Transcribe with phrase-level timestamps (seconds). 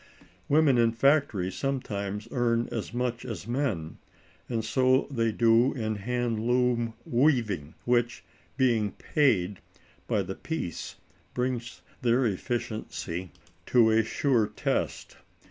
[0.49, 3.99] Women in factories sometimes earn as much as men;
[4.49, 8.23] and so they do in hand loom weaving, which,
[8.57, 9.59] being paid
[10.07, 10.95] by the piece,
[11.35, 13.29] brings their efficiency
[13.67, 15.17] to a sure test.